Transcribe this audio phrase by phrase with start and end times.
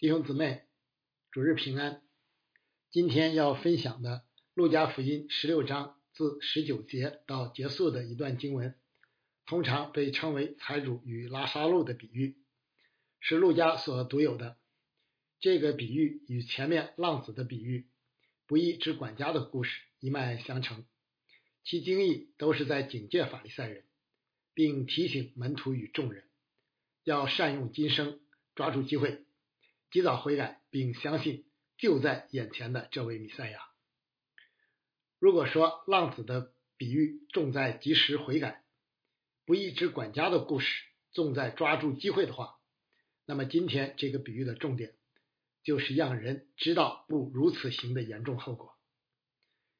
[0.00, 0.62] 弟兄姊妹，
[1.30, 2.00] 主日平安。
[2.90, 4.10] 今天要分享的
[4.54, 8.74] 《路加福音》十六章自十九节到结束的一段经文，
[9.44, 12.38] 通常被称为财主与拉萨路的比喻，
[13.20, 14.56] 是路加所独有的。
[15.38, 17.86] 这个比喻与前面浪子的比喻、
[18.46, 20.86] 不义之管家的故事一脉相承，
[21.62, 23.84] 其经义都是在警戒法利赛人，
[24.54, 26.24] 并提醒门徒与众人
[27.04, 28.18] 要善用今生，
[28.54, 29.26] 抓住机会。
[29.90, 33.60] 及早悔改，并相信就在眼前的这位弥赛亚。
[35.18, 38.64] 如果说浪子的比喻重在及时悔改，
[39.44, 42.58] 不义之管家的故事重在抓住机会的话，
[43.26, 44.96] 那么今天这个比喻的重点
[45.62, 48.76] 就是让人知道不如此行的严重后果。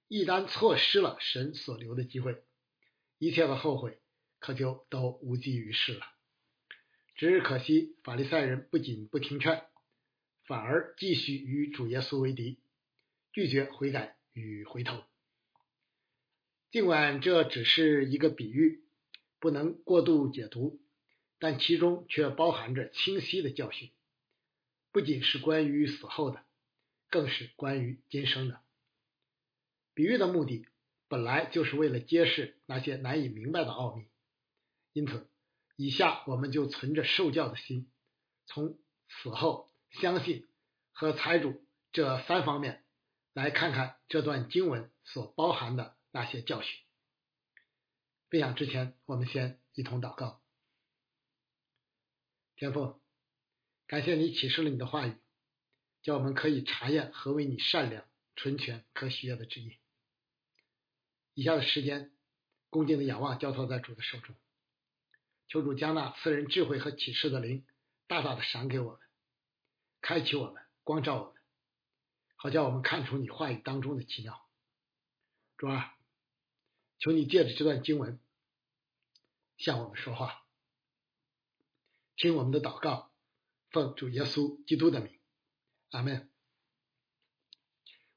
[0.09, 2.42] 一旦错失了神所留的机会，
[3.18, 4.01] 一切的后悔
[4.40, 6.04] 可就都无济于事了。
[7.15, 9.70] 只是可惜，法利赛人不仅不听劝。
[10.50, 12.59] 反而继续与主耶稣为敌，
[13.32, 15.04] 拒绝悔改与回头。
[16.73, 18.82] 尽管这只是一个比喻，
[19.38, 20.82] 不能过度解读，
[21.38, 23.92] 但其中却包含着清晰的教训，
[24.90, 26.45] 不仅是关于死后的，
[27.10, 28.60] 更是关于今生的。
[29.95, 30.66] 比喻的目的
[31.07, 34.09] 本来就是为了揭示那些难以明白的奥秘，
[34.92, 35.30] 因此，
[35.76, 37.88] 以下我们就存着受教的心，
[38.46, 39.70] 从死后。
[39.91, 40.49] 相信
[40.93, 42.85] 和财主这三方面，
[43.33, 46.79] 来看看这段经文所包含的那些教训。
[48.29, 50.41] 分享之前，我们先一同祷告。
[52.55, 53.01] 天父，
[53.87, 55.16] 感谢你启示了你的话语，
[56.02, 59.79] 叫我们可以查验何为你善良、纯全、可喜悦的旨意。
[61.35, 62.13] 以下的时间，
[62.69, 64.37] 恭敬的仰望交托在主的手中，
[65.49, 67.66] 求主将那赐人智慧和启示的灵
[68.06, 69.00] 大大的赏给我们。
[70.00, 71.43] 开启我们，光照我们，
[72.37, 74.48] 好叫我们看出你话语当中的奇妙。
[75.56, 75.94] 主啊，
[76.98, 78.19] 求你借着这段经文
[79.58, 80.47] 向我们说话，
[82.16, 83.12] 听我们的祷告，
[83.70, 85.20] 奉主耶稣基督的名，
[85.91, 86.30] 阿门。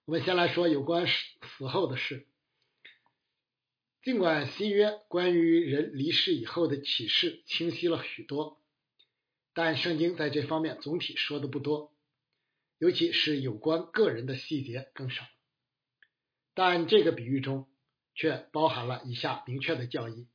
[0.05, 2.27] 我们先来说有关死后的事。
[4.01, 8.62] 尽管新约关于人离世以后的启示清晰了许多。
[9.53, 11.93] 但圣经在这方面总体说的不多，
[12.79, 15.23] 尤其是有关个人的细节更少。
[16.55, 17.69] 但这个比喻中
[18.15, 20.27] 却包含了以下明确的教义，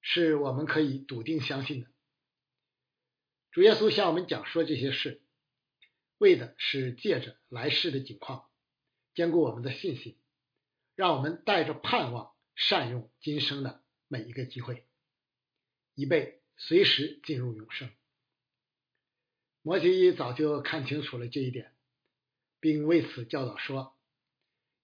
[0.00, 1.88] 是我们可以笃定相信的。
[3.50, 5.22] 主耶稣向我们讲说这些事，
[6.18, 8.48] 为的是借着来世的景况，
[9.14, 10.16] 兼顾我们的信心，
[10.94, 14.86] 让我们带着盼望善用今生的每一个机会，
[15.94, 17.90] 以备随时进入永生。
[19.62, 21.74] 摩西早就看清楚了这一点，
[22.60, 23.96] 并为此教导说：“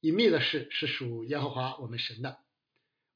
[0.00, 2.38] 隐秘的事是属耶和华我们神的，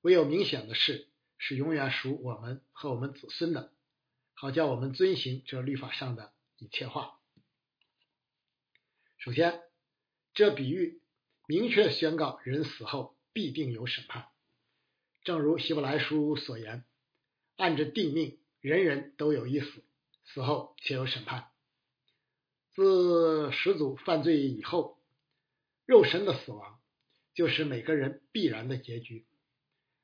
[0.01, 3.73] 唯有明显的事是永远属我们和我们子孙的，
[4.35, 7.21] 好叫我们遵行这律法上的一切话。”
[9.19, 9.61] 首先，
[10.33, 11.03] 这比喻
[11.47, 14.29] 明确宣告人死后必定有审判，
[15.25, 16.85] 正如希伯来书所言
[17.57, 19.85] ：“按着定命，人人都有一死，
[20.33, 21.49] 死后且有审判。”
[22.75, 25.01] 自始祖犯罪以后，
[25.85, 26.81] 肉身的死亡
[27.35, 29.27] 就是每个人必然的结局。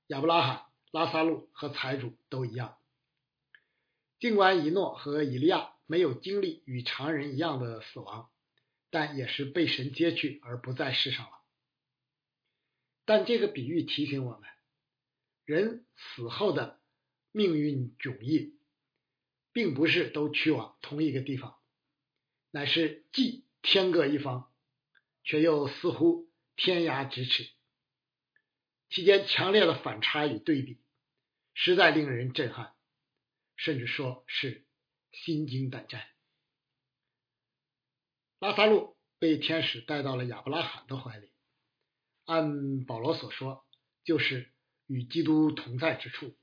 [0.09, 2.77] 亚伯拉罕、拉萨路和财主都一样。
[4.19, 8.31] 尽管以诺和以利亚没有经历与常人一样的死亡，
[8.91, 11.33] 但也是被神接去而不在世上了。
[13.05, 14.49] 但这个比喻提醒我们，
[15.45, 16.81] 人死后的
[17.33, 18.59] 命运迥异，
[19.55, 21.57] 并不是都去往同一个地方。
[22.51, 24.53] 乃是既天各一方，
[25.23, 27.49] 却又似乎天涯咫尺，
[28.91, 30.81] 其间强烈的反差与对比，
[31.55, 32.75] 实在令人震撼，
[33.57, 34.67] 甚至说是
[35.13, 36.05] 心惊胆战。
[38.41, 41.31] 拉萨路被天使带到了亚伯拉罕的怀里，
[42.25, 43.65] 按保罗所说，
[44.05, 44.53] 就是
[44.87, 46.37] 与基督同在之处，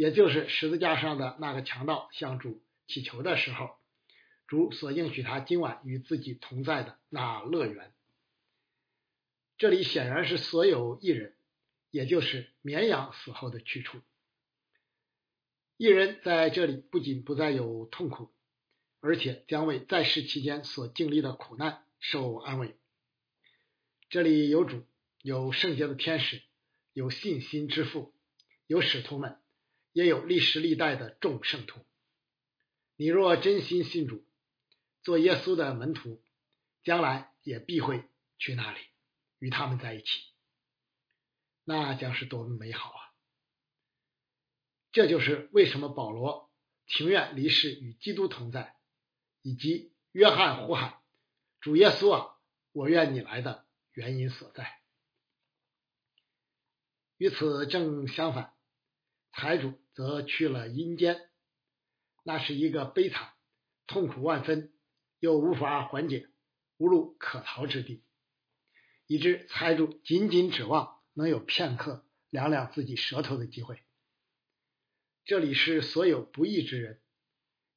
[0.00, 3.76] 也就是十字架上的那个强盗向主祈求的时候。
[4.46, 7.92] 主所应许他今晚与自己同在的那乐园，
[9.58, 11.34] 这里显然是所有艺人，
[11.90, 14.00] 也就是绵羊死后的去处。
[15.76, 18.30] 艺人在这里不仅不再有痛苦，
[19.00, 22.74] 而且将为在世期间所经历的苦难受安慰。
[24.08, 24.82] 这里有主，
[25.20, 26.40] 有圣洁的天使，
[26.94, 28.14] 有信心之父，
[28.66, 29.38] 有使徒们，
[29.92, 31.84] 也有历史历代的众圣徒。
[32.96, 34.24] 你若真心信主。
[35.02, 36.22] 做耶稣的门徒，
[36.82, 38.04] 将来也必会
[38.36, 38.78] 去那里
[39.38, 40.08] 与他们在一起，
[41.64, 43.00] 那将是多么美好啊！
[44.92, 46.52] 这就是为什么保罗
[46.86, 48.76] 情愿离世与基督同在，
[49.40, 51.00] 以及约翰呼喊
[51.60, 52.36] 主耶稣啊，
[52.72, 54.82] 我愿你来的原因所在。
[57.16, 58.52] 与此正相反，
[59.40, 61.18] 财主则去了阴间，
[62.24, 63.32] 那是一个悲惨、
[63.86, 64.70] 痛苦万分。
[65.18, 66.28] 又无法缓解、
[66.76, 68.02] 无路可逃之地，
[69.06, 73.82] 以致财主仅仅指望能有片刻凉凉自己舌头的机会。
[75.24, 77.00] 这里是所有不义之人，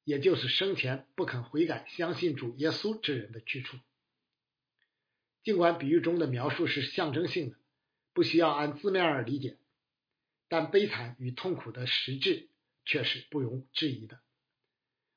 [0.04, 3.78] 也就是生前不肯悔改、相信主耶稣之人的去处。
[5.42, 7.56] 尽管比喻中的描述是象征性的，
[8.12, 9.58] 不需要按字面儿理解，
[10.54, 12.48] 但悲惨与痛苦的实质
[12.84, 14.20] 却是不容置疑的。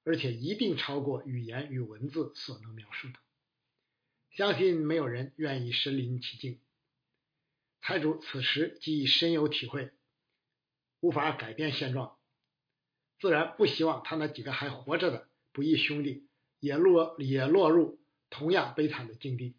[0.04, 3.19] 而且一定超过语言与文字所能描述的。
[4.31, 6.60] 相信没有人愿意身临其境。
[7.84, 9.92] 财主此时既深有体会，
[11.01, 12.18] 无法改变现状，
[13.19, 16.28] 自然不希望他那几个还活着的不义兄弟
[16.60, 18.01] 也落也落入
[18.31, 19.56] 同样悲惨的境地。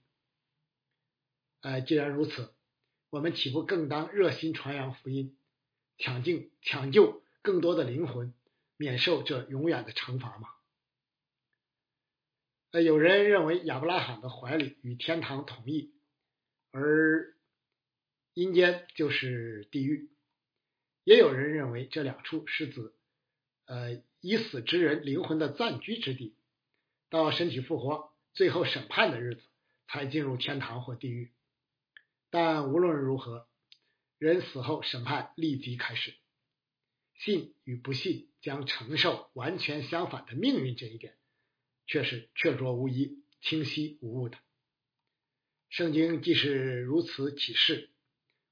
[1.60, 2.52] 哎，既然如此，
[3.10, 5.37] 我们岂不更当热心传扬福音，
[5.98, 8.32] 抢救抢救更多的灵魂？
[8.80, 10.48] 免受这永远的惩罚吗？
[12.70, 15.92] 呃，有人认为亚伯拉罕的怀里与天堂同意，
[16.70, 17.34] 而
[18.34, 20.10] 阴间就是地狱；
[21.02, 22.92] 也有人认为这两处是指
[23.64, 26.36] 呃已死之人灵魂的暂居之地，
[27.10, 29.42] 到身体复活、最后审判的日子
[29.88, 31.32] 才进入天堂或地狱。
[32.30, 33.47] 但无论如何，
[34.18, 36.14] 人死后审判立即开始。
[37.14, 41.16] 信与不信将承受完全相反的命运，这一点
[41.86, 44.38] 却是确凿无疑、清晰无误的。
[45.68, 47.90] 圣经既是如此启示，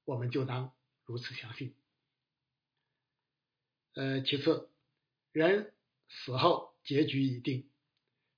[0.03, 0.73] 我们就当
[1.05, 1.75] 如此相信。
[3.93, 4.69] 呃，其次，
[5.31, 5.73] 人
[6.09, 7.69] 死后结局已定，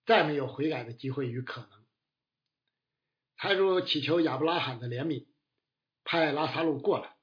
[0.05, 1.85] 再没有悔改的机会与可能。
[3.37, 5.25] 财主祈求亚伯拉罕的怜悯，
[6.03, 7.17] 派拉萨路过来。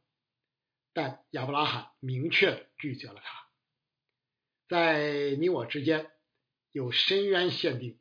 [0.97, 3.47] 但亚伯拉罕明确拒绝了他。
[4.67, 6.11] 在你我之间
[6.73, 8.01] 有深渊限定，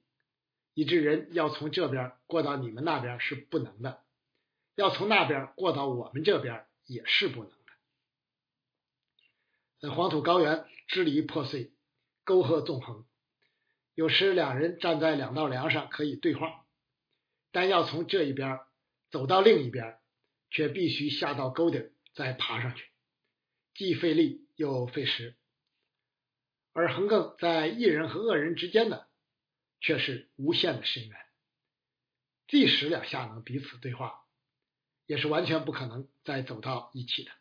[0.74, 4.02] 以致人要从这边过到你们那边是不能的，
[4.76, 7.58] 要从那边过到我们这边也是不能的。
[9.82, 11.74] 在黄土高原支离破碎，
[12.24, 13.06] 沟壑纵横，
[13.94, 16.66] 有时两人站在两道梁上可以对话，
[17.52, 18.62] 但要从这一边
[19.12, 20.00] 走到另一边，
[20.50, 21.92] 却必须下到沟顶。
[22.16, 22.90] 再爬上去，
[23.74, 25.36] 既费力又费时，
[26.72, 29.10] 而横亘在一人和恶人之间的，
[29.82, 31.20] 却是无限的深渊。
[32.48, 34.26] 即使两下能彼此对话，
[35.06, 37.32] 也是完全不可能再走到一起的，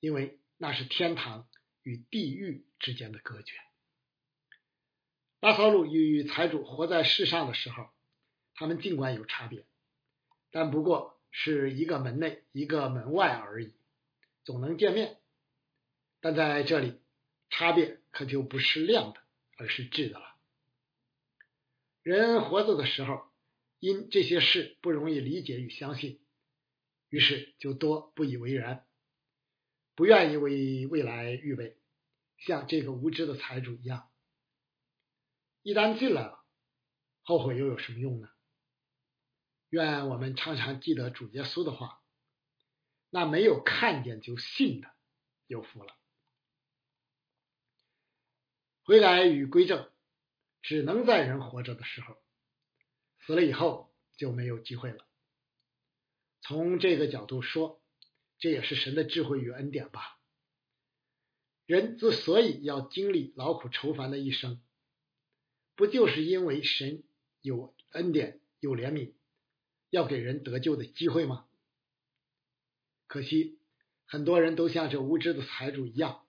[0.00, 1.46] 因为那是天堂
[1.82, 3.54] 与地狱之间的隔绝。
[5.40, 7.90] 拉萨路与财主活在世上的时候，
[8.54, 9.66] 他们尽管有差别，
[10.50, 11.17] 但不过。
[11.30, 13.72] 是一个门内，一个门外而已，
[14.44, 15.18] 总能见面。
[16.20, 17.00] 但在这里，
[17.50, 19.20] 差别可就不是量的，
[19.56, 20.34] 而是质的了。
[22.02, 23.22] 人活着的时候，
[23.78, 26.20] 因这些事不容易理解与相信，
[27.08, 28.84] 于是就多不以为然，
[29.94, 31.76] 不愿意为未来预备，
[32.38, 34.08] 像这个无知的财主一样。
[35.62, 36.42] 一旦进来了，
[37.22, 38.28] 后悔又有什么用呢？
[39.70, 42.00] 愿我们常常记得主耶稣的话
[43.10, 44.90] ：“那没有看见就信的，
[45.46, 45.94] 有福了。”
[48.82, 49.90] 回来与归正，
[50.62, 52.16] 只能在人活着的时候，
[53.20, 55.06] 死了以后就没有机会了。
[56.40, 57.82] 从这个角度说，
[58.38, 60.18] 这也是神的智慧与恩典吧。
[61.66, 64.62] 人之所以要经历劳苦愁烦的一生，
[65.76, 67.04] 不就是因为神
[67.42, 69.12] 有恩典、有怜悯？
[69.90, 71.46] 要给人得救的机会吗？
[73.06, 73.58] 可惜，
[74.04, 76.26] 很多人都像这无知的财主一样，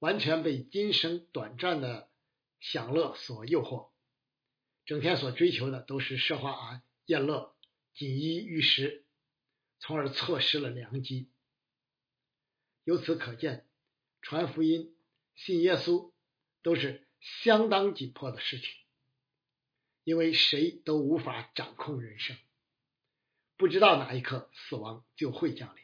[0.00, 2.10] 完全被今生短暂的
[2.58, 3.90] 享乐所诱惑，
[4.84, 7.56] 整天所追求的都是奢华啊宴乐、
[7.94, 9.04] 锦衣玉食，
[9.78, 11.30] 从而错失了良机。
[12.82, 13.66] 由此可见，
[14.20, 14.96] 传福音、
[15.36, 16.12] 信耶稣
[16.62, 18.68] 都是相当紧迫的事情，
[20.02, 22.36] 因为谁都无法掌控人生。
[23.64, 25.82] 不知道哪一刻死亡就会降临。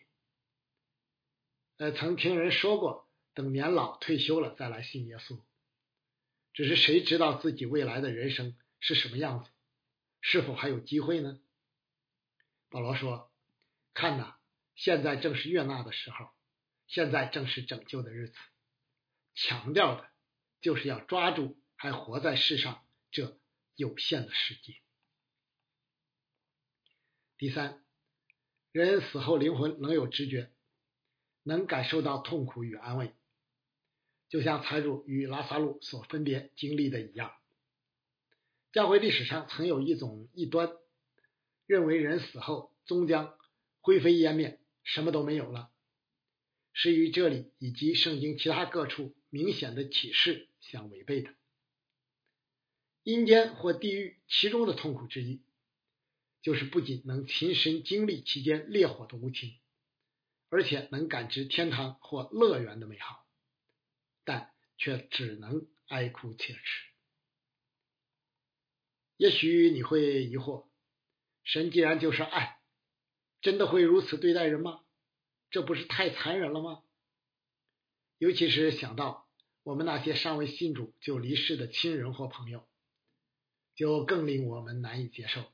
[1.79, 5.41] 呃，曾听人说过，等年老退休了再来信耶稣。
[6.53, 9.51] 只是谁知道自己未来的人生是什么样子？
[10.21, 11.41] 是否还有机会呢？
[12.69, 13.33] 保罗说
[13.95, 14.37] ：“看呐，
[14.75, 16.29] 现在正是悦纳的时候，
[16.87, 18.37] 现在正是拯救的日子。”
[19.35, 20.07] 强调的
[20.61, 23.39] 就是要抓住还活在世上这
[23.75, 24.77] 有限的时间。
[27.41, 27.83] 第三，
[28.71, 30.51] 人死后灵魂能有知觉，
[31.43, 33.15] 能感受到痛苦与安慰，
[34.29, 37.33] 就像财主与拉萨路所分别经历的一样。
[38.73, 40.71] 教会历史上曾有一种异端，
[41.65, 43.39] 认为人死后终将
[43.81, 45.71] 灰飞烟灭，什么都没有了，
[46.75, 51.31] 是与这里以及圣经其他各处明显的启示相违背的。
[53.03, 55.41] 阴间或地狱其中的痛苦之一，
[56.43, 59.59] 就是不仅能亲身经历其间烈火的无情，
[60.49, 63.27] 而且能感知天堂或乐园的美好，
[64.25, 66.61] 但却只能哀哭切齿。
[69.17, 70.69] 也许你会疑惑：
[71.45, 72.59] 神既然就是爱，
[73.43, 74.83] 真的会如此对待人吗？
[75.51, 76.83] 这不是太残忍了吗？
[78.17, 79.29] 尤其是想到
[79.63, 82.67] 我们那些尚未信主就离世的亲人或朋友，
[83.75, 85.53] 就更令我们难以接受。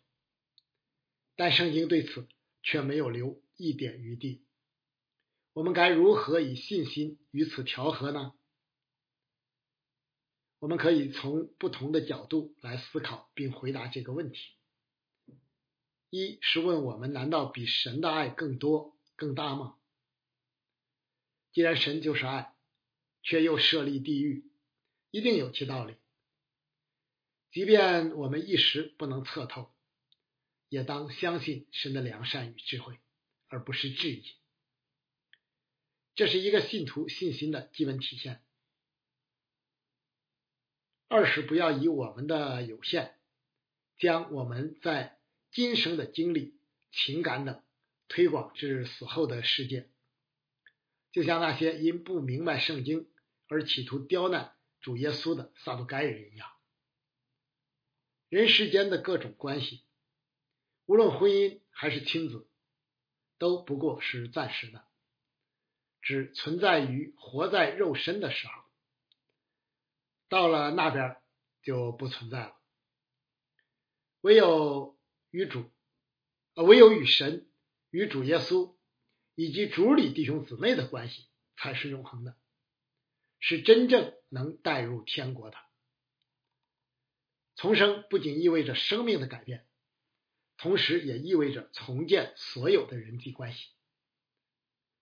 [1.37, 2.27] 但圣经对此
[2.63, 4.43] 却没有留一点余地。
[5.53, 8.35] 我们该如何以信心与此调和呢？
[10.59, 14.39] 我们可以从不同的角度来思考并回答这个问题：
[16.11, 19.77] 一是问我们，难道比神的爱更多、更大吗？
[21.53, 22.55] 既然神就是爱，
[23.23, 24.51] 却又设立地狱，
[25.11, 25.97] 一定有其道理。
[27.51, 29.71] 即便我们一时不能测透，
[30.69, 32.99] 也当相信神的良善与智慧，
[33.49, 34.25] 而不是质疑。
[36.15, 38.43] 这是一个信徒信心的基本体现。
[41.09, 43.17] 二是不要以我们的有限，
[43.97, 45.21] 将我们在
[45.53, 46.59] 今生的经历、
[46.91, 47.63] 情感等
[48.09, 49.89] 推广至死后的世界，
[51.13, 53.09] 就像那些因不明白圣经
[53.47, 56.51] 而企图刁难主耶稣的撒都该人一样。
[58.29, 59.85] 人世间的各种关系，
[60.87, 62.49] 无论婚姻还是亲子，
[63.39, 64.85] 都不过是暂时的，
[66.01, 68.53] 只存在于活在肉身的时候。
[70.29, 71.17] 到了那边
[71.63, 72.57] 就不存在了，
[74.21, 74.99] 唯有
[75.31, 75.71] 与主，
[76.55, 77.49] 呃，唯有与神、
[77.91, 78.75] 与主耶稣
[79.35, 82.37] 以及主里弟兄姊妹的关系才是永恒的，
[83.39, 85.57] 是真正能带入天国的。
[87.57, 89.66] 重生不仅意味着生命的改变，
[90.57, 93.69] 同时也意味着重建所有的人际关系。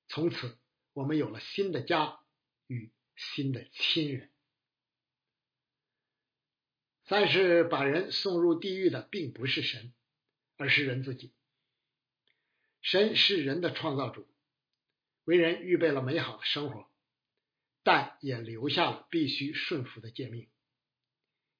[0.09, 0.59] 从此，
[0.93, 2.21] 我们有了新的家
[2.67, 4.31] 与新的亲人。
[7.05, 9.93] 三是把人送入地狱的，并不是神，
[10.57, 11.33] 而是人自己。
[12.81, 14.27] 神是人的创造主，
[15.25, 16.91] 为人预备了美好的生活，
[17.83, 20.49] 但也留下了必须顺服的诫命，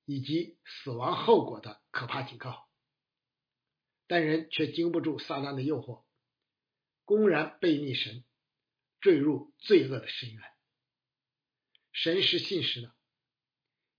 [0.05, 2.69] 以及死亡后果的可怕警告。
[4.07, 6.05] 但人却经不住撒旦的诱惑，
[7.05, 8.25] 公然背逆神，
[9.01, 10.43] 坠入罪恶的深渊。
[11.93, 12.95] 神是信实的，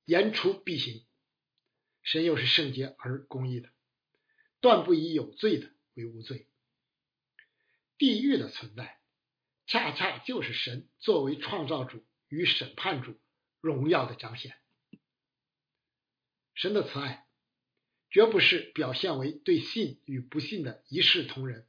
[0.06, 1.06] 言出必行。
[2.04, 3.72] 神又是圣洁而公义的，
[4.60, 6.48] 断不以有罪的为无罪。
[7.98, 9.00] 地狱的存在，
[9.66, 13.20] 恰恰就是神作为创造主与审判主
[13.60, 14.56] 荣耀的彰显。
[16.54, 17.25] 神的慈爱，
[18.10, 21.68] 绝不是表现为对信与不信的一视同仁，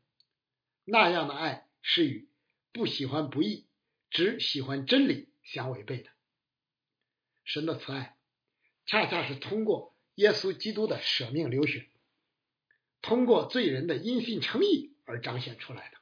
[0.84, 2.28] 那样的爱是与
[2.72, 3.66] 不喜欢不义、
[4.10, 6.10] 只喜欢真理相违背的。
[7.44, 8.16] 神的慈爱，
[8.86, 9.94] 恰恰是通过。
[10.16, 11.90] 耶稣基督的舍命流血，
[13.02, 15.98] 通过罪人的因信称义而彰显出来的。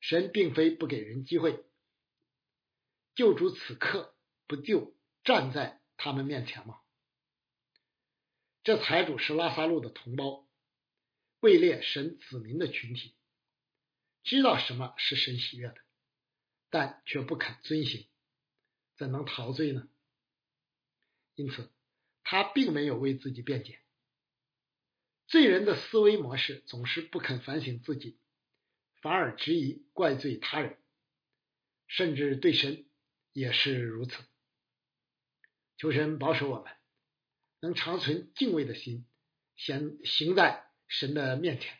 [0.00, 1.62] 神并非不给人机会，
[3.14, 4.16] 救主此刻
[4.46, 6.80] 不就站在他们面前吗？
[8.66, 10.44] 这财主是拉萨路的同胞，
[11.38, 13.14] 位列神子民的群体，
[14.24, 15.76] 知道什么是神喜悦的，
[16.68, 18.08] 但却不肯遵行，
[18.96, 19.88] 怎能陶醉呢？
[21.36, 21.70] 因此。
[22.24, 23.78] 他并没有为自己辩解。
[25.28, 28.18] 罪人的思维模式总是不肯反省自己，
[29.00, 30.76] 反而质疑怪罪他人，
[31.86, 32.84] 甚至对神
[33.32, 34.24] 也是如此。
[35.76, 36.75] 求神保守我们，
[37.66, 39.04] 能长存敬畏的心，
[39.56, 41.76] 先行在神的面前。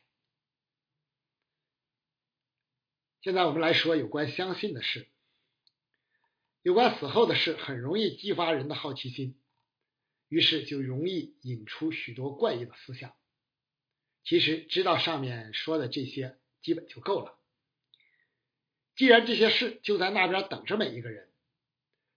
[3.20, 5.06] 现在我们来说有关相信的事，
[6.62, 9.40] 有关死后的事，很容易激发人的好奇心。
[10.28, 13.14] 于是就容易引出许多怪异的思想。
[14.24, 17.38] 其实知道上面说的这些基本就够了。
[18.96, 21.32] 既然这些事就在那边等着每一个人，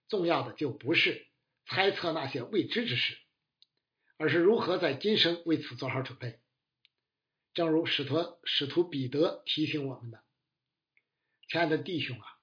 [0.08, 1.28] 重要的就不是
[1.66, 3.16] 猜测那些未知之事，
[4.20, 6.38] 而是如何在今生为此做好准备。
[7.54, 10.22] 正如使徒使徒彼得提醒我们的
[11.48, 12.38] ：“亲爱的弟兄啊，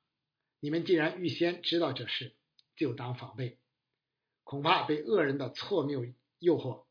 [0.59, 2.33] 你们既然预先知道这事，
[2.75, 3.59] 就当防备，
[4.43, 6.03] 恐怕被恶人的错谬
[6.39, 6.85] 诱惑，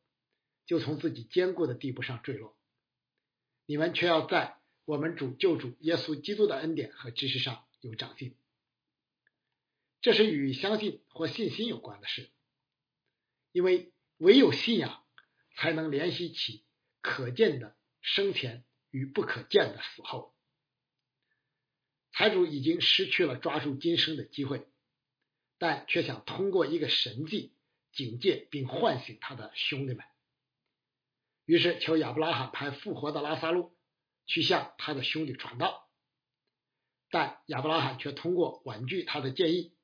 [0.66, 2.56] 就从自己坚固的地步上坠落。”
[3.66, 8.36] 你们却要在我们主救主耶稣基督的恩典和知识上有长进，
[10.00, 12.30] 这是与相信或信心有关的事，
[13.50, 15.04] 因为唯有信仰
[15.56, 16.64] 才能联系起
[17.00, 20.34] 可见的生前与不可见的死后。
[22.12, 24.66] 财主已经失去了抓住今生的机会，
[25.58, 27.54] 但却想通过一个神迹
[27.92, 30.04] 警戒并唤醒他的兄弟们。
[31.44, 33.76] 于是求亚伯拉罕派复活的拉萨路
[34.24, 35.90] 去向他的兄弟传道，
[37.10, 39.76] 但亚伯拉罕却通过婉拒他的建议，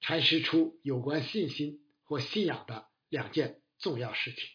[0.00, 4.48] 阐释出有关信心或信仰的两件重要事情：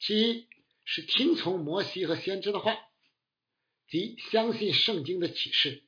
[0.00, 0.48] 其一
[0.84, 2.76] 是听从摩西和先知的话，
[3.86, 5.84] 即相信圣经的启示；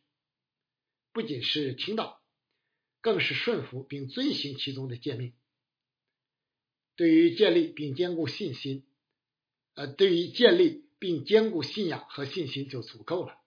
[1.13, 2.23] 不仅是听到，
[3.01, 5.35] 更是顺服并遵行其中的诫命。
[6.95, 8.87] 对于建立并兼顾信心，
[9.75, 13.41] 呃，对于建立并兼顾信仰和信心就足够了。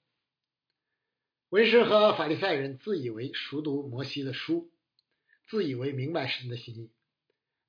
[1.47, 4.69] 文士和法利赛人自以为熟读摩西的书，
[5.47, 6.91] 自以为明白神的心意，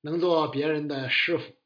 [0.00, 1.56] 能做别人的师傅，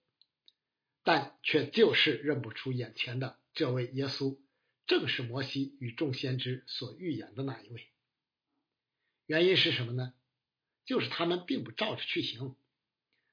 [1.02, 4.38] 但却就是认不出眼前的这位耶稣，
[4.86, 7.88] 正是摩西与众先知所预言的那一位。
[9.26, 10.14] 原因是什么呢？
[10.84, 12.56] 就是他们并不照着去行。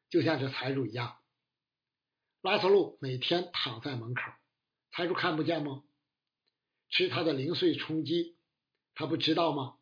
[0.10, 1.18] 就像这财主一样，
[2.42, 4.22] 拉萨路每天躺在门口，
[4.92, 5.84] 财主看不见吗？
[6.90, 8.38] 吃他的零碎充饥，
[8.94, 9.77] 他不知道吗？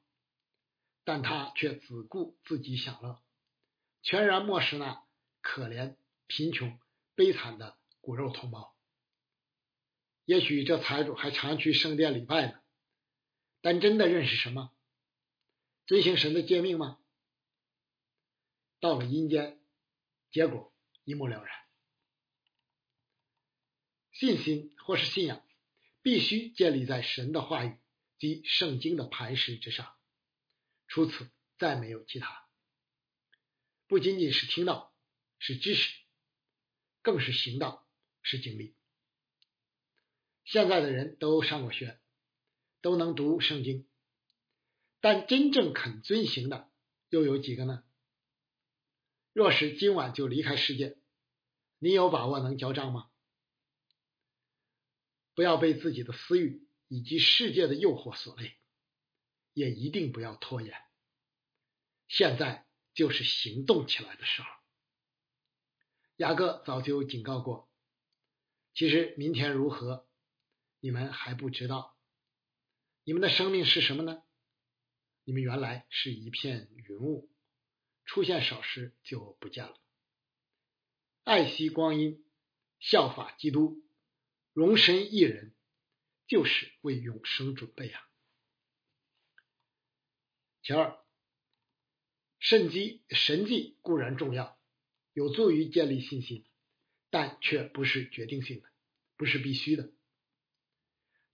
[1.06, 3.24] 但他却只顾自己享乐，
[4.02, 5.06] 全然漠视那
[5.40, 5.96] 可怜、
[6.28, 6.78] 贫穷、
[7.16, 8.76] 悲惨的骨肉同胞。
[10.26, 12.60] 也许这财主还常去圣殿礼拜呢，
[13.62, 14.72] 但真的认识什么？
[15.86, 17.00] 遵行神的诫命吗？
[18.80, 19.62] 到了阴间。
[20.32, 20.74] 结果
[21.06, 21.56] 一目了然。
[24.12, 25.46] 信心或是信仰，
[26.02, 27.78] 必须建立在神的话语
[28.18, 29.96] 及圣经的磐石之上，
[30.96, 32.48] 除此再没有其他。
[33.86, 34.96] 不仅仅是听到，
[35.40, 35.94] 是知识，
[37.02, 37.86] 更是行道，
[38.22, 38.78] 是经历。
[40.46, 42.00] 现在的人都上过学，
[42.80, 43.86] 都能读圣经，
[45.02, 46.72] 但真正肯遵行的
[47.10, 47.84] 又有几个呢？
[49.34, 50.98] 若是今晚就离开世界，
[51.78, 53.12] 你有把握能交账吗？
[55.34, 58.56] 不要被自己的私欲以及世界的诱惑所累，
[59.52, 60.85] 也一定不要拖延。
[62.08, 64.48] 现在就是行动起来的时候。
[66.18, 67.70] 雅各早就警告过，
[68.74, 70.08] 其实明天如何，
[70.80, 71.98] 你们还不知道。
[73.04, 74.24] 你们的生命是什么呢？
[75.24, 77.32] 你们原来是一片云雾。
[78.06, 79.76] 出现少时就不见了。
[81.24, 82.24] 爱惜光阴，
[82.80, 83.84] 效法基督，
[84.54, 85.56] 容身一人，
[86.28, 88.08] 就是为永生准备啊。
[90.62, 91.04] 其二，
[92.48, 94.56] 神迹神迹固然重要，
[95.14, 96.46] 有助于建立信心，
[97.10, 98.70] 但却不是决定性的，
[99.18, 99.92] 不是必须的。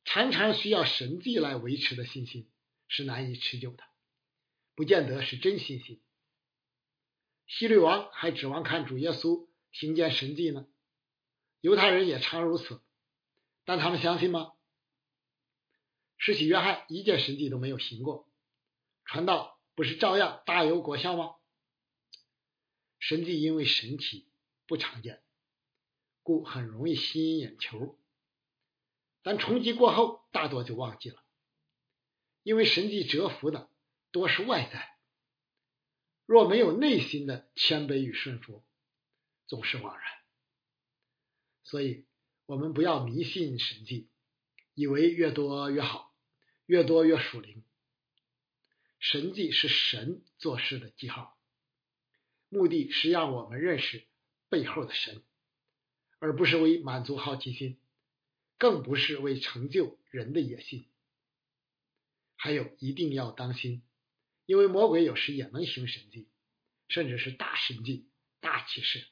[0.05, 2.49] 常常需要神迹来维持的信心
[2.87, 3.83] 是难以持久的，
[4.73, 6.01] 不见得是真信心。
[7.45, 10.65] 希律王还指望看主耶稣行见神迹呢，
[11.59, 12.81] 犹太人也常如此，
[13.65, 14.53] 但他们相信吗？
[16.17, 18.31] 施洗约翰一件神迹都没有行过，
[19.03, 21.37] 传道不是照样大有果效吗？
[22.99, 24.27] 神迹因为神奇
[24.67, 25.23] 不常见，
[26.21, 27.97] 故很容易吸引眼球，
[29.23, 31.23] 但冲击过后大多就忘记了，
[32.43, 33.71] 因为神迹折服的
[34.11, 34.95] 多是外在。
[36.27, 38.63] 若没有内心的谦卑与顺服，
[39.47, 40.05] 总是枉然。
[41.63, 42.05] 所以，
[42.45, 44.07] 我们不要迷信神迹，
[44.75, 46.13] 以为越多越好，
[46.67, 47.63] 越多越属灵。
[49.11, 51.37] 神迹是神做事的记号，
[52.47, 54.07] 目的是让我们认识
[54.47, 55.21] 背后的神，
[56.19, 57.77] 而不是为满足好奇心，
[58.57, 60.89] 更不是为成就人的野心。
[62.37, 63.83] 还有，一定要当心。
[64.45, 66.29] 因为魔鬼有时也能行神迹，
[66.87, 68.07] 甚至是大神迹、
[68.39, 69.05] 大启示。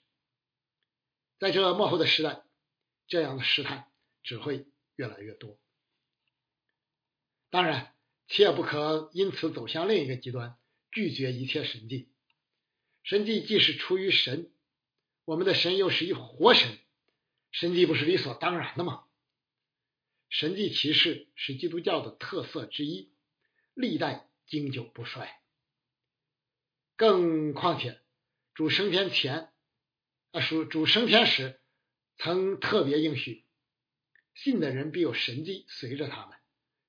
[1.39, 2.45] 在这幕后的时代，
[3.05, 3.91] 这样的试探
[4.23, 5.59] 只会越来越多。
[7.49, 7.93] 当然，
[8.29, 10.55] 切不可因此走向另一个极端，
[10.91, 12.07] 拒绝一切神迹。
[13.03, 14.51] 神迹既是出于神，
[15.25, 16.77] 我们的神又是一活神，
[17.51, 19.05] 神迹不是理所当然的吗？
[20.29, 23.11] 神迹骑士是基督教的特色之一，
[23.73, 25.41] 历代经久不衰。
[26.95, 27.99] 更况且，
[28.53, 29.51] 主升天前，
[30.31, 31.59] 啊，主主升天时，
[32.17, 33.43] 曾特别应许，
[34.35, 36.37] 信的人必有神迹随着他们，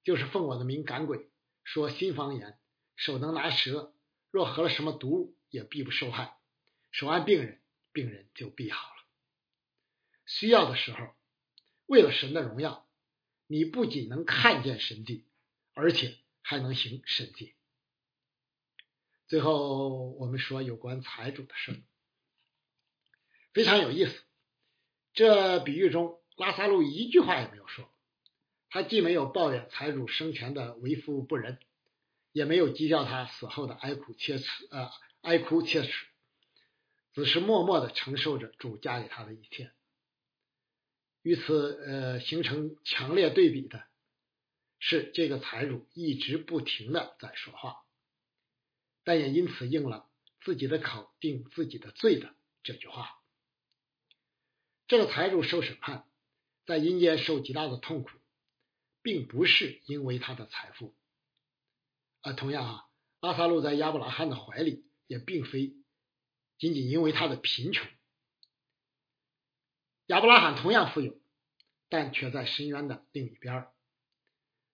[0.05, 1.30] 就是奉我的名赶鬼，
[1.73, 2.59] 说新方言，
[2.97, 3.95] 手能拿蛇，
[4.33, 6.37] 若喝了什么毒物，也必不受害，
[6.91, 9.05] 手按病人，病人就必好了。
[10.27, 11.15] 需要的时候，
[11.87, 12.89] 为了神的荣耀。
[13.47, 15.27] 你不仅能看见神迹，
[15.75, 17.55] 而且还能行神迹。
[19.29, 21.83] 最后，我们说有关财主的事，
[23.53, 24.25] 非常有意思。
[25.13, 27.93] 这比喻中，拉萨路一句话也没有说，
[28.71, 31.59] 他既没有抱怨财主生前的为富不仁，
[32.33, 34.91] 也没有讥笑他死后的哀哭切齿，呃，
[35.23, 36.07] 哀哭切齿，
[37.13, 39.73] 只是默默的承受着主加给他的一切。
[41.23, 43.85] 与此呃形成强烈对比的
[44.79, 47.83] 是，这个财主一直不停的在说话，
[49.03, 50.09] 但也因此应了
[50.41, 53.21] 自己的口定自己的罪的这句话。
[54.87, 56.07] 这个财主受审判，
[56.67, 58.11] 在阴间受极大的痛苦，
[59.03, 60.95] 并不是因为他的财富，
[62.21, 62.85] 啊同样啊，
[63.21, 65.75] 阿萨路在亚伯拉罕的怀里，也并非
[66.59, 67.87] 仅仅因为他的贫穷。
[70.07, 71.21] 亚伯拉罕同样富有，
[71.89, 73.67] 但却在深渊的另一边。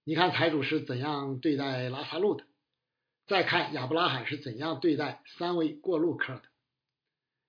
[0.05, 2.47] 你看财主是怎样对待拉萨路的，
[3.27, 6.45] 再看亚伯拉罕是怎样对待三位过路客的，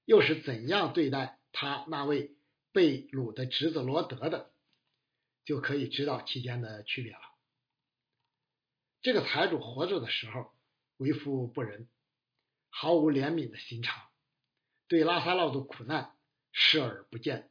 [0.05, 2.35] 又是怎样对待他那位
[2.71, 4.51] 被掳的侄子罗德的，
[5.47, 7.21] 就可以知道其间的区别了。
[9.01, 10.53] 这个财主活着的时候
[10.97, 11.87] 为富不仁，
[12.69, 14.09] 毫无怜悯的心肠，
[14.89, 16.13] 对拉萨路的苦难
[16.51, 17.49] 视而不见。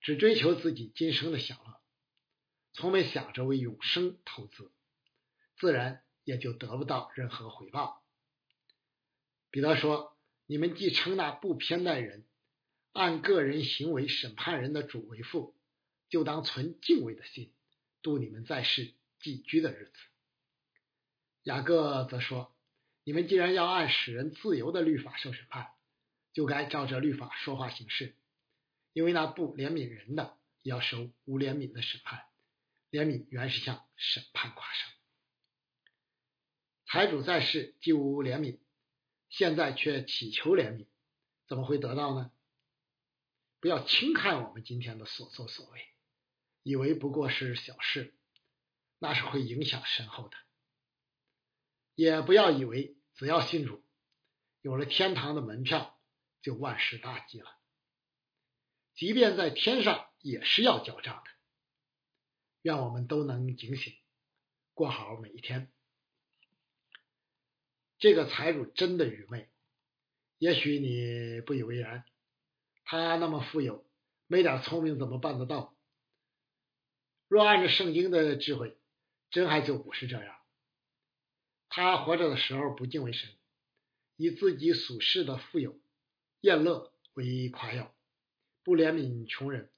[0.00, 1.78] 只追求自己今生的享乐，
[2.72, 4.72] 从没想着为永生投资，
[5.58, 8.02] 自然也就得不到任何回报。
[9.50, 12.26] 彼得说：“你们既称那不偏待人、
[12.92, 15.54] 按个人行为审判人的主为父，
[16.08, 17.52] 就当存敬畏的心，
[18.02, 19.92] 度你们在世寄居的日子。”
[21.44, 22.54] 雅各则说
[23.04, 25.72] ：“你们既然要按使人自由的律法受审判，
[26.32, 28.14] 就该照着律法说话行事。”
[28.94, 32.24] 因为那不怜悯人的，要受无怜悯的审判。
[32.90, 34.92] 怜悯原是向审判跨生。
[36.86, 38.58] 财主在世既无怜悯，
[39.28, 40.86] 现在却祈求怜悯，
[41.46, 42.32] 怎么会得到呢？
[43.60, 45.86] 不要轻看我们今天的所作所为，
[46.68, 48.14] 以为不过是小事，
[48.98, 50.36] 那是会影响身后的。
[51.94, 53.82] 也不要以为只要信主，
[54.60, 55.98] 有了天堂的门票，
[56.42, 57.56] 就万事大吉了。
[58.94, 61.30] 即便在天上也是要交账的，
[62.60, 63.94] 愿我们都能警醒，
[64.74, 65.72] 过好每一天。
[67.98, 69.48] 这个财主真的愚昧，
[70.36, 72.04] 也许你不以为然。
[72.84, 73.90] 他那么富有，
[74.26, 75.77] 没点聪明怎么办得到？
[77.28, 78.76] 若按照圣经的智慧，
[79.30, 80.36] 真还就不是这样。
[81.68, 83.30] 他活着的时候不敬畏神，
[84.16, 85.78] 以自己属世的富有、
[86.40, 87.94] 宴乐为夸耀。
[88.64, 89.70] 不怜悯穷人，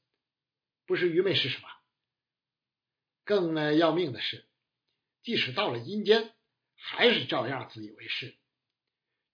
[0.84, 1.68] 不是愚昧是什么？
[3.24, 4.48] 更呢要命的是，
[5.22, 6.34] 即使到了阴间，
[6.74, 8.36] 还是照样自以为是，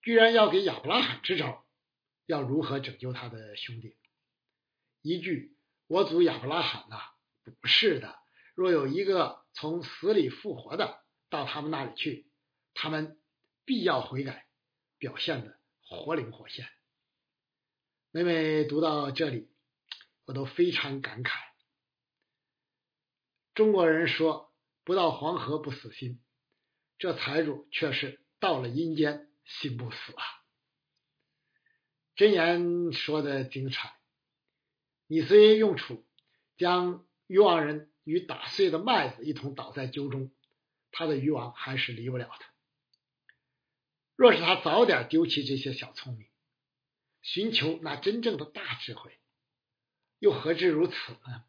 [0.02, 1.66] 居然要给亚伯拉罕支招，
[2.26, 3.96] 要如何拯救他的兄弟？
[5.00, 5.57] 一句
[5.88, 7.00] “我祖亚伯拉罕呐，
[7.51, 8.17] 不是的。
[8.55, 12.31] 若有一个从死里复活的到他们那里去，
[12.75, 13.21] 他们
[13.65, 14.47] 必要悔改，
[14.99, 16.69] 表现的活灵活现。”
[18.11, 19.51] 每每读到这里，
[20.25, 21.33] 我都非常感慨。
[23.55, 24.55] 中国人说
[24.85, 26.23] “不到黄河不死心”，
[26.99, 30.25] 这财主却是到了阴间心不死啊！
[32.17, 33.95] 箴言说的精彩
[35.07, 36.07] ：“你虽用处
[36.57, 40.31] 将渔网人与打碎的麦子一同倒在臼中，
[40.91, 42.47] 他的渔网还是离不了的。
[44.17, 46.27] 若是他早点丢弃这些小聪明。”
[47.23, 49.19] 寻求那真正的大智慧，
[50.21, 50.95] 又何至如此
[51.27, 51.45] 呢？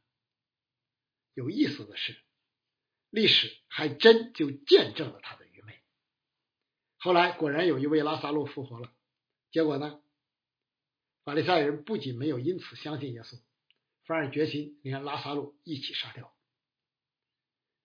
[1.35, 2.17] 有意思的是，
[3.11, 5.79] 历史还真就见证了他的愚昧。
[6.97, 8.91] 后来果然有一位拉萨路复活了，
[9.51, 10.01] 结果呢，
[11.23, 13.39] 法利赛人不仅没有因此相信耶稣，
[14.07, 16.33] 反而决心连拉萨路一起杀掉。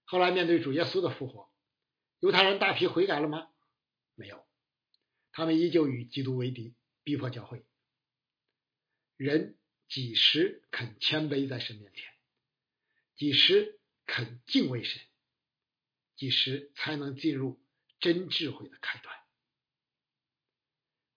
[0.05, 1.51] 后来面对主耶稣的复活，
[2.21, 3.51] 犹太人大批悔改了吗？
[4.15, 4.47] 没有，
[5.33, 7.67] 他们依旧与基督为敌，逼迫教会。
[9.17, 9.59] 人
[9.89, 12.05] 几时肯谦卑在神面前？
[13.17, 15.03] 几时肯敬畏神？
[16.15, 17.61] 几时才能进入
[17.99, 19.17] 真智慧的开端？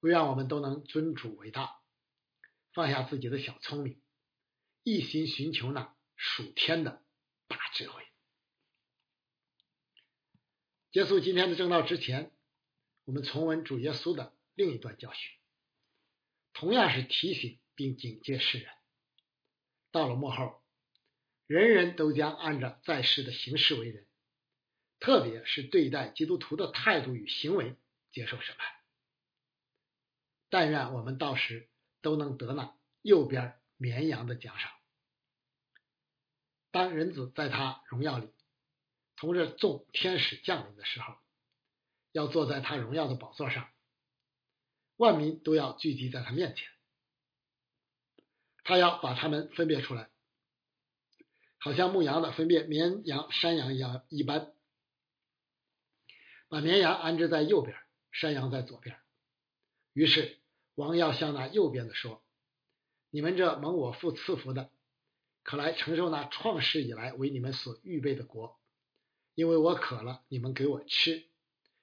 [0.02, 1.80] 愿我们都能尊主为大，
[2.74, 4.02] 放下自己的小聪明，
[4.86, 7.04] 一心寻求那属天的
[7.48, 8.06] 大智慧。
[10.92, 12.32] 结束今天的正道之前，
[13.04, 15.36] 我们重温主耶稣的另一段教训，
[16.54, 18.72] 同样是提醒并警戒世人。
[19.90, 20.64] 到了末后，
[21.48, 24.06] 人人都将按照在世的形式为人，
[25.00, 27.76] 特别是对待基督徒的态度与行为
[28.12, 28.72] 接受审判。
[30.50, 31.72] 但愿我们到时
[32.02, 34.72] 都能得那右边绵羊的奖赏。
[36.76, 38.28] 当人子在他荣耀里
[39.16, 41.16] 同着众天使降临的时候，
[42.12, 43.70] 要坐在他荣耀的宝座上，
[44.98, 46.68] 万民都要聚集在他面前，
[48.66, 50.10] 他要把他们分别出来，
[51.60, 54.54] 好像牧羊的分别绵羊、山羊一样一般，
[56.50, 57.78] 把绵羊安置在右边，
[58.12, 59.00] 山羊在左边。
[59.94, 60.42] 于是
[60.74, 62.22] 王要向那右边的说
[63.12, 64.70] ：“你们这蒙我父赐福的，
[65.46, 68.60] 可来承受那创世以来为你们所预备的国。
[69.36, 71.30] 因为我渴了，你们给我吃；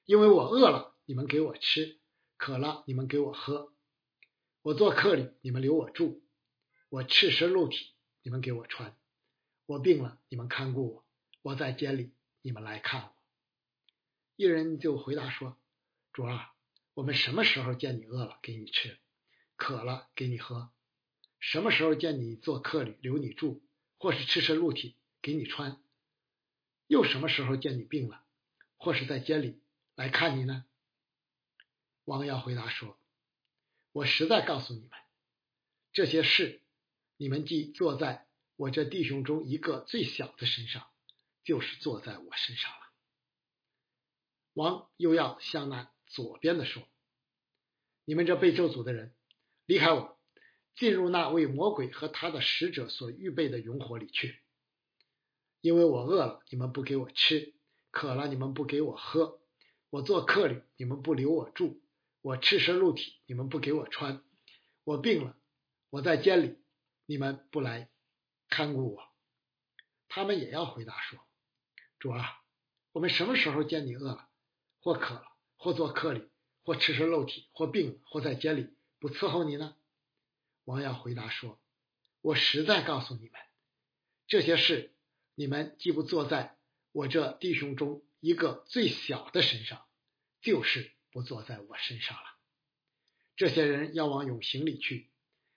[0.04, 1.98] 因为我饿了，你们给我吃；
[2.36, 3.72] 渴了，你们给我喝。
[4.60, 6.20] 我做客旅，你们留我住；
[6.90, 8.96] 我赤身露体，你们给我穿；
[9.64, 11.04] 我病了，你们看顾我；
[11.40, 13.14] 我在监里，你们来看我。”
[14.36, 15.56] 一人就回答说
[16.12, 16.50] ：“主啊。”
[16.94, 18.98] 我们什么时候见你饿了，给你吃；
[19.56, 20.68] 渴了，给你喝；
[21.42, 23.60] 什么时候见你做客旅，留你住，
[23.98, 25.82] 或是赤身露体，给你穿；
[26.86, 28.24] 又什么时候见你病了，
[28.76, 29.60] 或是在监里
[29.96, 30.64] 来看你呢？
[32.04, 32.96] 王耀回答说
[33.90, 34.90] ：“我实在告诉你们，
[35.92, 36.62] 这些事，
[37.16, 40.88] 你们既坐在我这弟兄中一个最小的身上，
[41.42, 42.78] 就是坐在我身上了。”
[44.54, 45.90] 王又要向那。
[46.06, 46.82] 左边的说
[48.04, 49.14] ：“你们这被咒诅的人，
[49.64, 50.20] 离开我，
[50.74, 54.40] 进入那为魔鬼和他的使者所预备的永火里去。
[55.60, 57.54] 因为我饿了，你们不给我吃；
[57.90, 59.40] 渴了，你们不给我喝；
[59.90, 61.80] 我做客旅，你们不留我住；
[62.20, 64.22] 我赤身露体，你们不给我穿；
[64.84, 65.36] 我病了，
[65.90, 66.58] 我在监里，
[67.06, 67.90] 你们不来
[68.48, 69.02] 看顾我。”
[70.08, 71.18] 他们也要回答说
[71.98, 72.42] ：“主啊，
[72.92, 74.28] 我们什么时候见你饿了，
[74.80, 75.24] 或渴了？”
[75.56, 76.28] 或做客里，
[76.64, 79.76] 或赤身露体，或病了，或在监里，不伺候你呢？
[80.64, 81.60] 王耀回答说
[82.20, 83.32] ：“我实在告诉你们，
[84.26, 84.94] 这些事，
[85.34, 86.58] 你们既不做在
[86.92, 89.86] 我这弟兄中一个最小的身上，
[90.40, 92.24] 就是不做在我身上了。
[93.36, 95.10] 这些人要往永刑里去，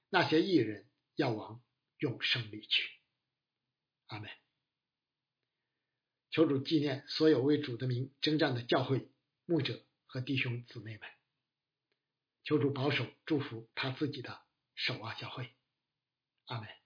[0.09, 1.63] 那些异人要往
[1.97, 2.89] 永生里去。”
[4.07, 4.29] 阿门。
[6.31, 9.09] 求主纪念所有为主的名征战的教会
[9.45, 9.83] 牧者。
[10.07, 11.09] 和弟兄姊妹们，
[12.45, 14.44] 求主保守祝福他自己的
[14.75, 15.49] 守望教会，
[16.45, 16.84] 阿门。